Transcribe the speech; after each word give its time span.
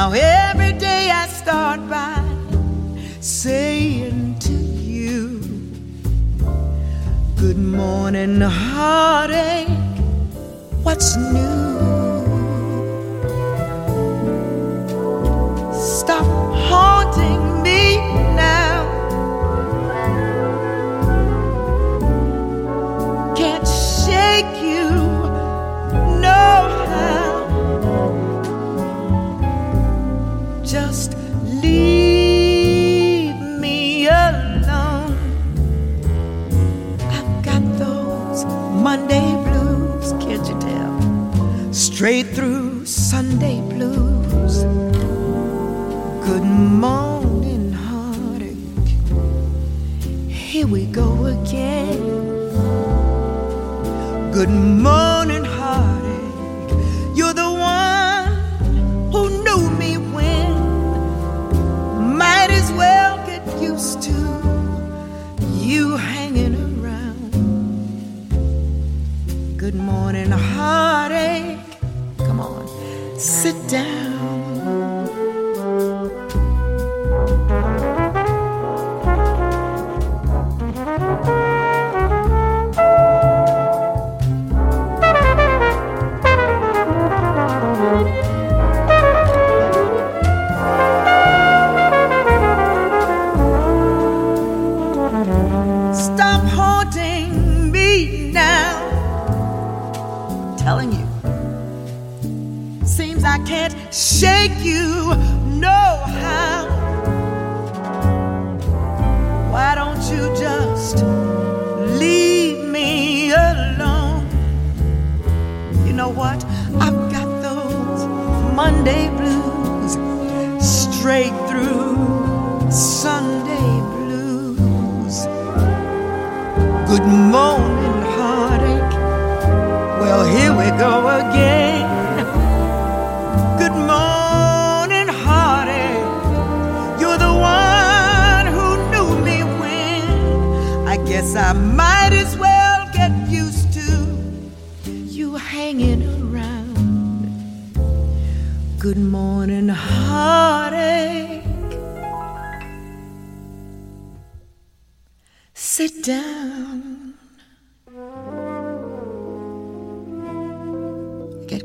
Now 0.00 0.12
every 0.12 0.72
day 0.72 1.10
I 1.10 1.26
start 1.26 1.78
by 1.86 2.24
saying 3.20 4.38
to 4.38 4.52
you, 4.54 5.40
Good 7.36 7.58
morning, 7.58 8.40
heartache. 8.40 9.68
What's 10.84 11.18
new? 11.18 11.69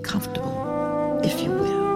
Comfortable, 0.05 1.19
if 1.23 1.41
you 1.41 1.51
will. 1.51 1.94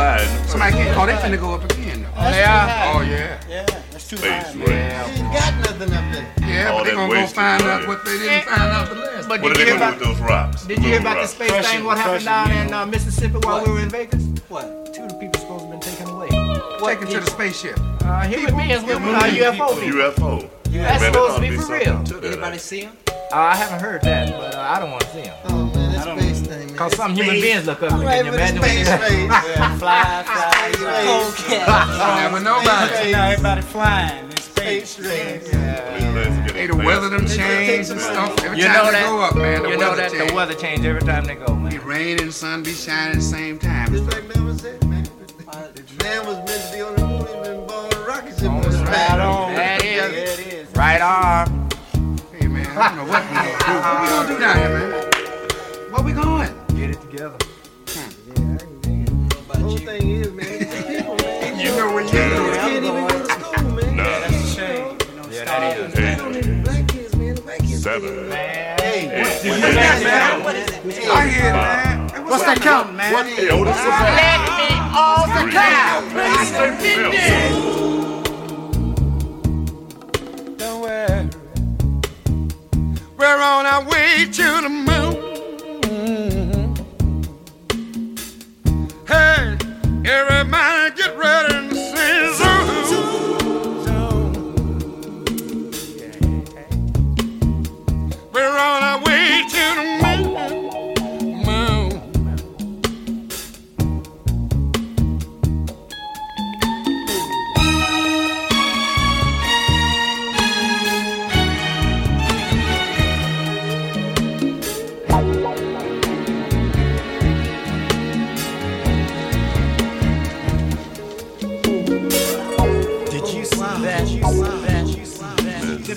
Flying. 0.00 0.48
Somebody 0.48 0.72
can't. 0.72 0.98
Oh, 0.98 1.06
they 1.06 1.12
finna 1.14 1.40
go 1.40 1.54
up 1.54 1.64
again. 1.64 2.02
though. 2.02 2.08
That's 2.16 2.36
Yeah. 2.36 2.46
too 2.46 2.72
high. 2.72 2.92
Oh 2.94 3.00
yeah. 3.02 3.40
Yeah, 3.48 3.66
that's 3.90 4.08
too 4.08 4.16
Space 4.16 4.30
high. 4.30 4.52
race. 4.52 4.68
Man. 4.68 5.16
You 5.16 5.24
ain't 5.24 5.32
got 5.32 5.54
nothing 5.60 5.92
up 5.94 6.04
there. 6.12 6.26
Yeah, 6.48 6.70
All 6.70 6.78
but 6.78 6.84
they 6.84 6.90
that 6.90 6.96
gonna 6.96 7.14
go 7.14 7.26
find 7.26 7.62
out 7.62 7.88
what 7.88 8.04
they 8.04 8.18
didn't 8.18 8.44
find 8.44 8.62
out 8.72 8.88
the 8.88 8.94
last. 8.96 9.28
But 9.28 9.42
What 9.42 9.54
did 9.54 9.56
are 9.56 9.60
you 9.60 9.64
they 9.66 9.70
hear 9.70 9.78
gonna 9.78 9.96
do 9.96 10.02
about 10.02 10.08
with 10.10 10.18
those 10.18 10.28
rocks? 10.28 10.64
Did 10.64 10.78
you 10.78 10.82
hear 10.84 10.98
Little 10.98 11.12
about 11.12 11.22
the 11.22 11.28
space 11.28 11.50
Crushing- 11.50 11.70
thing? 11.78 11.84
What 11.84 11.98
happened 11.98 12.24
down 12.24 12.50
in 12.50 12.72
uh, 12.74 12.86
Mississippi 12.86 13.38
while 13.44 13.58
What? 13.58 13.66
we 13.68 13.72
were 13.74 13.80
in 13.80 13.88
Vegas? 13.90 14.22
What? 14.48 14.92
Two 14.94 15.02
of 15.04 15.08
the 15.10 15.14
people 15.14 15.40
supposed 15.40 15.64
to 15.64 15.70
have 15.70 15.80
been 15.80 15.80
taken 15.80 16.08
away. 16.10 16.28
Taken 16.28 17.06
to 17.08 17.20
the 17.20 17.30
spaceship. 17.30 17.78
Uh, 18.02 18.22
human 18.26 18.56
beings 18.56 18.82
with 18.82 18.96
uh, 18.96 19.00
UFO 19.00 19.78
people. 19.80 20.00
UFO. 20.00 20.50
UFO. 20.50 20.50
That's 20.72 21.04
supposed 21.04 21.34
to 21.36 21.40
be 21.42 21.50
be 21.50 21.56
for 21.56 21.72
real. 21.72 22.02
to 22.04 22.14
that. 22.14 22.24
Anybody 22.32 22.58
see 22.58 22.80
him? 22.80 22.92
Uh, 23.32 23.36
I 23.36 23.54
haven't 23.54 23.80
heard 23.80 24.02
that, 24.02 24.30
but 24.32 24.54
uh, 24.56 24.60
I 24.60 24.80
don't 24.80 24.90
want 24.90 25.02
to 25.02 25.12
see 25.12 25.22
them. 25.22 25.36
Oh 25.44 25.66
man, 25.66 25.92
that 25.92 26.04
Cause 26.80 26.96
some 26.96 27.14
human 27.14 27.34
beings 27.42 27.66
look 27.66 27.82
up 27.82 27.92
and 27.92 28.02
right 28.02 28.24
can 28.24 28.24
you 28.24 28.30
with 28.32 28.40
the 28.40 28.56
imagine 28.56 28.60
what 28.62 28.70
space 28.70 28.88
they- 29.10 29.20
race. 29.20 29.56
Yeah, 29.56 29.76
fly, 29.76 30.22
fly, 30.24 30.66
you 30.68 30.72
Space 30.72 30.88
know. 31.04 31.58
race. 31.58 32.22
Never 32.22 32.40
know 32.40 32.60
about 32.62 32.90
it. 32.90 33.06
You 33.06 33.12
know, 33.12 33.22
everybody 33.24 33.60
flying 33.60 34.24
in 34.24 34.36
Space 34.38 34.88
space. 34.92 35.06
race. 35.06 35.42
These 35.42 35.50
planes 35.52 36.38
are 36.38 36.42
getting 36.42 36.54
Hey, 36.56 36.66
the 36.68 36.76
weather 36.76 37.10
done 37.10 37.20
faster. 37.26 37.36
changed 37.36 37.90
and 37.90 38.00
stuff. 38.00 38.44
Every 38.44 38.56
You 38.58 38.64
time 38.64 38.72
know 38.72 38.84
they 38.86 38.92
that- 38.92 39.04
go 39.10 39.20
up, 39.20 39.36
man, 39.36 39.62
the 39.62 39.68
You 39.68 39.76
know 39.76 39.94
that 39.94 40.10
change. 40.10 40.28
the 40.30 40.34
weather 40.34 40.54
change 40.54 40.86
every 40.86 41.02
time 41.02 41.24
they 41.26 41.34
go, 41.34 41.52
Be 41.54 41.60
man. 41.76 41.84
rain 41.84 42.18
and 42.22 42.32
sun 42.32 42.62
be 42.62 42.72
shining 42.72 43.10
at 43.10 43.14
the 43.16 43.20
same 43.20 43.58
time. 43.58 43.92
Just 43.92 44.04
like 44.10 44.24
Melvin 44.34 44.58
said, 44.58 44.88
man. 44.88 45.06
If 45.76 46.02
man 46.02 46.26
was 46.26 46.36
meant 46.38 46.48
to 46.48 46.72
be 46.72 46.80
on 46.80 46.94
the 46.96 47.06
moon, 47.06 47.26
he 47.26 47.42
been 47.42 47.66
born 47.66 47.92
a 47.92 47.98
rocket 48.08 48.38
ship. 48.38 48.48
On 48.48 48.54
on 48.56 48.62
the 48.62 48.68
the 48.70 48.84
right 48.84 49.20
on. 49.20 49.54
That 49.54 49.84
Yeah, 49.84 50.06
it 50.06 50.46
is. 50.46 50.74
Right 50.74 51.02
arm. 51.02 51.68
Hey 52.38 52.46
man, 52.46 52.66
I 52.68 52.88
don't 52.88 52.96
know 52.96 53.04
what 53.12 53.22
we 53.28 53.36
gonna 53.36 53.48
do. 53.52 53.74
What 53.74 54.00
we 54.00 54.08
gonna 54.08 54.28
do 54.28 54.38
down 54.40 54.56
here, 54.56 54.70
man? 54.78 55.10
Where 55.92 56.02
we 56.02 56.12
going? 56.12 56.59
Get 56.80 56.90
it 56.92 57.00
together. 57.02 57.36
The 57.84 59.58
whole 59.58 59.76
thing 59.76 60.10
is, 60.12 60.32
man, 60.32 60.46
it's 60.48 60.74
people, 60.86 61.14
man. 61.16 61.58
You 61.60 61.68
know 61.76 61.92
where 61.92 62.04
you 62.04 62.08
Kids 62.10 62.34
going. 62.38 62.54
can't 62.54 62.84
even 62.84 63.06
go 63.06 63.18
to 63.18 63.24
school, 63.26 63.70
man. 63.72 63.96
Nine, 63.96 64.20
That's 64.22 64.32
a 64.32 64.34
shame. 64.56 64.80
You 64.80 64.86
know, 65.16 65.24
Yeah, 65.30 65.44
that 65.44 65.76
is. 65.76 65.92
They 65.92 66.14
don't 66.16 66.32
need 66.32 66.44
the 66.44 66.54
black 66.64 66.88
kids, 66.88 67.14
man. 67.16 67.34
The 67.34 67.42
white 67.42 67.60
kids. 67.60 67.82
seven, 67.82 68.30
Hey, 68.30 69.10
eight, 69.12 69.44
man? 69.44 70.42
what 70.42 70.56
is 70.56 70.68
it, 70.70 70.84
man? 70.86 71.10
I 71.10 71.12
hear 71.28 71.50
it, 71.50 71.52
man. 71.52 72.08
What's 72.30 72.44
that 72.44 72.60
counting, 72.62 72.96
man? 72.96 73.12
What 73.12 73.26
the 73.26 73.50
Otis 73.50 73.76
is 73.76 73.84
that? 73.84 74.14
Let 74.16 74.40
me 74.56 74.70
off 74.96 75.28
the 75.36 75.42
Don't 80.56 80.80
worry. 80.80 81.28
We're 83.18 83.42
on 83.42 83.66
our 83.66 83.84
way 83.86 84.24
to 84.32 84.60
the 84.62 84.68
moon. 84.70 85.09
Everybody 90.10 90.90
get 90.96 91.16
ready 91.16 91.49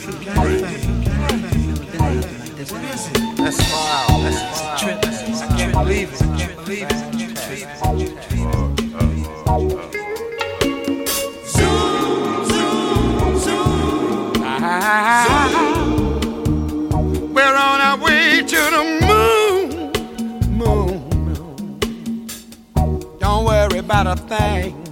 a 0.06 0.12
trip. 4.78 4.99
I 5.04 5.56
can't 5.58 5.74
believe 5.74 6.14
it. 6.14 6.22
I 6.22 6.38
can't 6.38 6.56
believe 6.66 6.91
it. 6.91 6.97
We're 17.34 17.56
on 17.56 17.82
our 17.82 17.97
way 17.97 18.41
to 18.41 18.60
the 18.76 18.84
moon. 19.08 19.68
Moon. 20.58 20.99
Don't 23.20 23.45
worry 23.45 23.80
about 23.80 24.08
a 24.08 24.16
thing. 24.16 24.84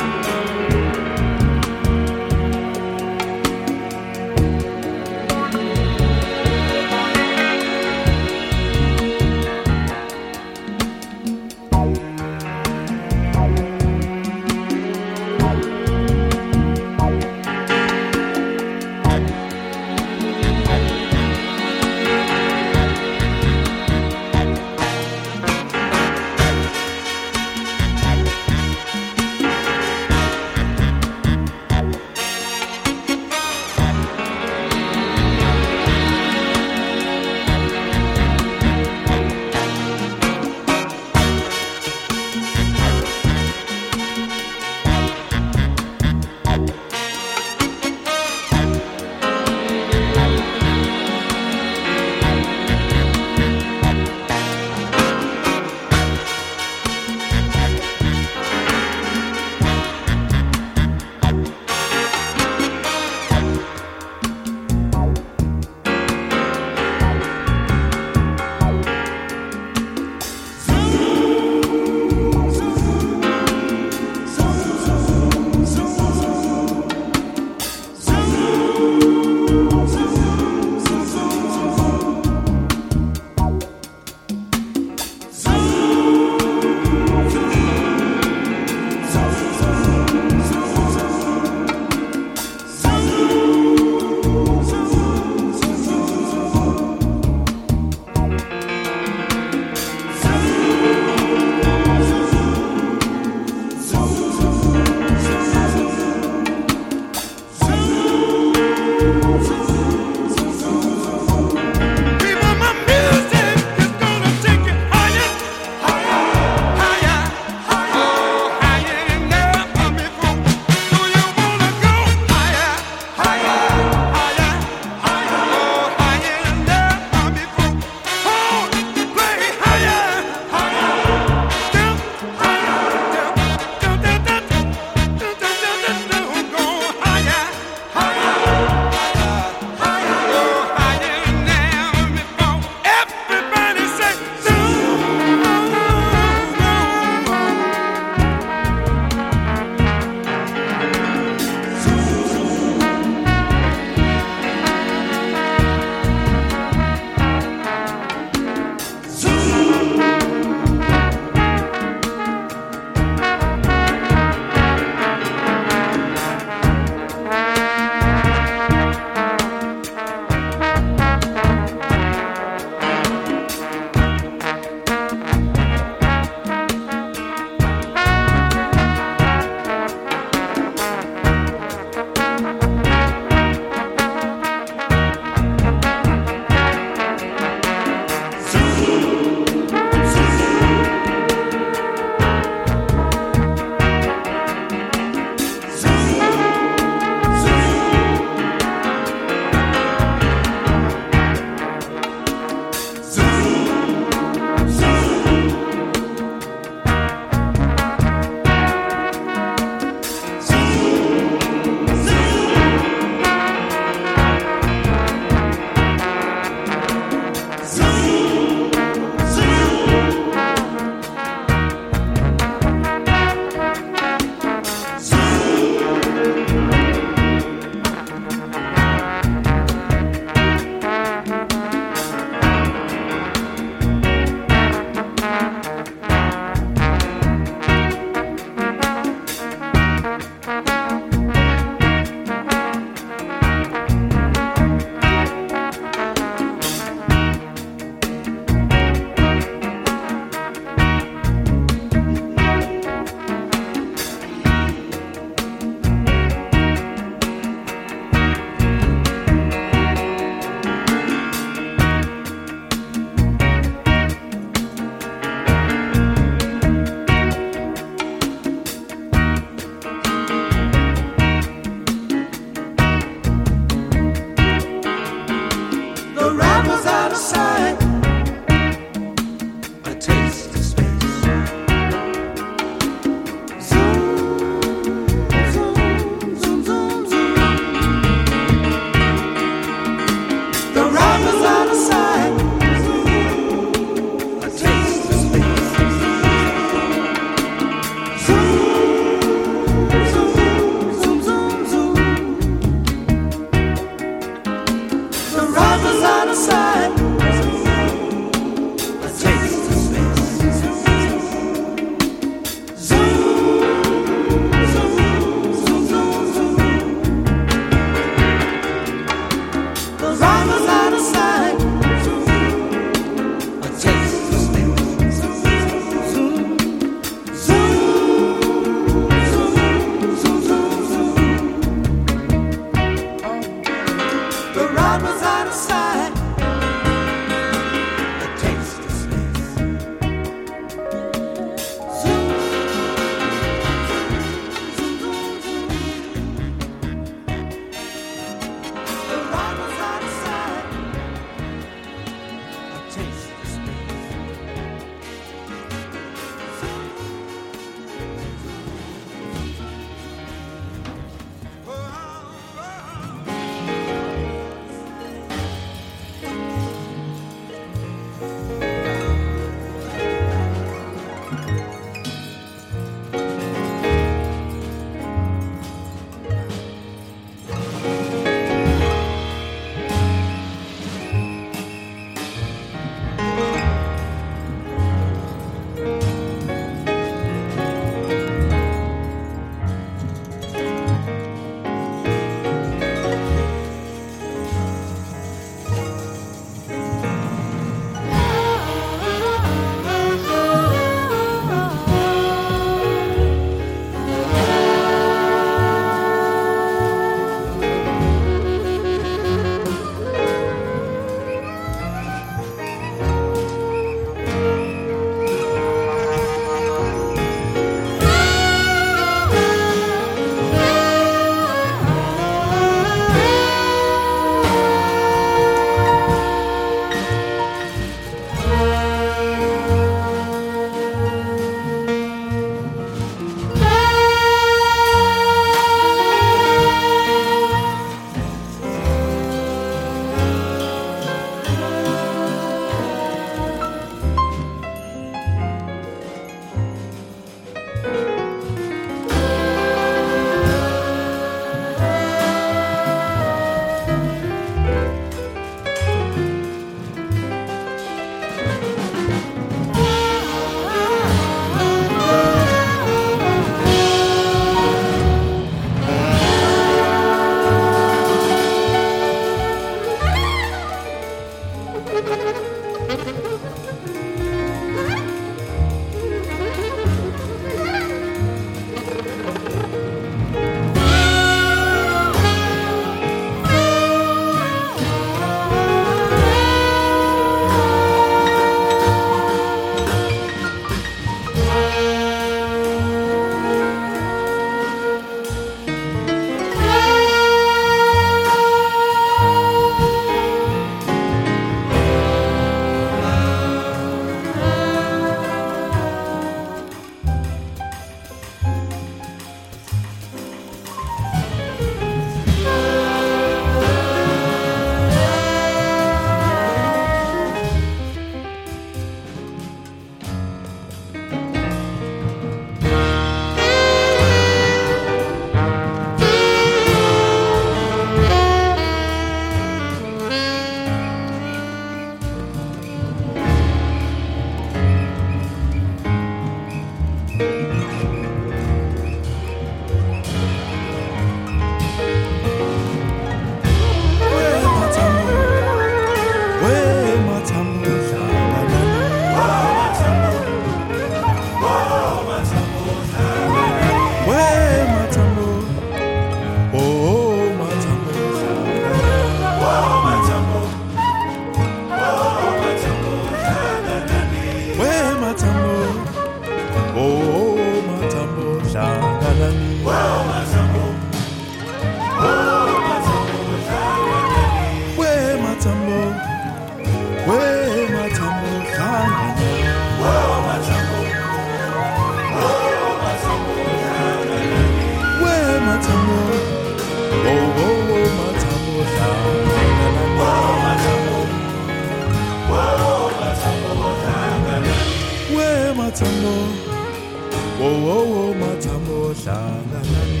Wo 597.40 597.48
wo 597.64 597.76
wo 597.92 598.02
mathambo 598.20 598.76
hlanganani 599.00 600.00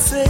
say 0.00 0.29